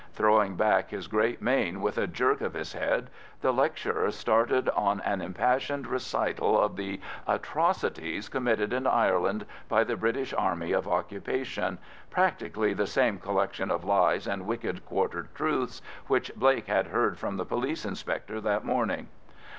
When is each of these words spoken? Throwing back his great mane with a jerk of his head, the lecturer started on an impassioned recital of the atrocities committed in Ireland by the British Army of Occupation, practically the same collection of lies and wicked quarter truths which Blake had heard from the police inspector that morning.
Throwing 0.13 0.55
back 0.55 0.89
his 0.89 1.05
great 1.05 1.43
mane 1.43 1.79
with 1.79 1.95
a 1.99 2.07
jerk 2.07 2.41
of 2.41 2.55
his 2.55 2.73
head, 2.73 3.11
the 3.41 3.53
lecturer 3.53 4.09
started 4.09 4.67
on 4.69 4.99
an 5.01 5.21
impassioned 5.21 5.85
recital 5.85 6.59
of 6.59 6.75
the 6.75 6.99
atrocities 7.27 8.27
committed 8.27 8.73
in 8.73 8.87
Ireland 8.87 9.45
by 9.69 9.83
the 9.83 9.95
British 9.95 10.33
Army 10.33 10.71
of 10.71 10.87
Occupation, 10.87 11.77
practically 12.09 12.73
the 12.73 12.87
same 12.87 13.19
collection 13.19 13.69
of 13.69 13.83
lies 13.85 14.25
and 14.25 14.47
wicked 14.47 14.87
quarter 14.87 15.29
truths 15.35 15.83
which 16.07 16.33
Blake 16.35 16.65
had 16.65 16.87
heard 16.87 17.19
from 17.19 17.37
the 17.37 17.45
police 17.45 17.85
inspector 17.85 18.41
that 18.41 18.65
morning. 18.65 19.07